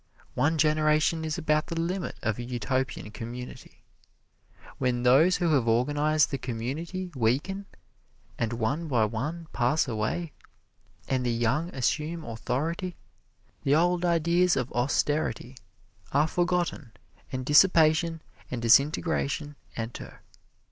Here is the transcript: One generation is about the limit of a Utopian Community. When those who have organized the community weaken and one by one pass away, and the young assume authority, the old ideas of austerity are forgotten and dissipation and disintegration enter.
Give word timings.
One 0.33 0.57
generation 0.57 1.23
is 1.23 1.37
about 1.37 1.67
the 1.67 1.79
limit 1.79 2.15
of 2.23 2.39
a 2.39 2.43
Utopian 2.43 3.11
Community. 3.11 3.83
When 4.79 5.03
those 5.03 5.37
who 5.37 5.51
have 5.53 5.67
organized 5.67 6.31
the 6.31 6.39
community 6.39 7.11
weaken 7.15 7.67
and 8.39 8.53
one 8.53 8.87
by 8.87 9.05
one 9.05 9.45
pass 9.53 9.87
away, 9.87 10.33
and 11.07 11.23
the 11.23 11.29
young 11.29 11.69
assume 11.69 12.23
authority, 12.25 12.95
the 13.61 13.75
old 13.75 14.03
ideas 14.03 14.55
of 14.55 14.71
austerity 14.71 15.55
are 16.11 16.27
forgotten 16.27 16.93
and 17.31 17.45
dissipation 17.45 18.23
and 18.49 18.59
disintegration 18.59 19.55
enter. 19.75 20.21